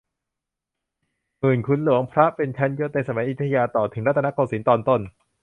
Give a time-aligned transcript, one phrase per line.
[1.39, 5.01] หมื่น ขุน หลวง พระ เป็นชั้นยศในสมัยอยุธยาต่อถึงรัตนโกสินทร์ตอนต้น